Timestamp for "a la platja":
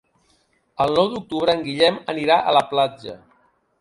2.41-3.15